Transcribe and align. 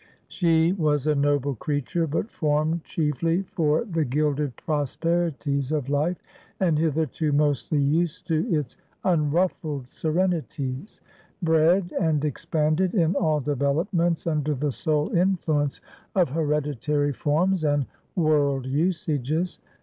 She 0.29 0.73
was 0.73 1.05
a 1.05 1.13
noble 1.13 1.53
creature, 1.53 2.07
but 2.07 2.31
formed 2.31 2.83
chiefly 2.83 3.43
for 3.43 3.85
the 3.85 4.03
gilded 4.03 4.55
prosperities 4.55 5.71
of 5.71 5.89
life, 5.89 6.17
and 6.59 6.79
hitherto 6.79 7.31
mostly 7.31 7.77
used 7.77 8.25
to 8.29 8.51
its 8.51 8.77
unruffled 9.03 9.87
serenities; 9.91 11.01
bred 11.43 11.93
and 12.01 12.25
expanded, 12.25 12.95
in 12.95 13.13
all 13.13 13.41
developments, 13.41 14.25
under 14.25 14.55
the 14.55 14.71
sole 14.71 15.11
influence 15.11 15.81
of 16.15 16.29
hereditary 16.29 17.13
forms 17.13 17.63
and 17.63 17.85
world 18.15 18.65
usages. 18.65 19.59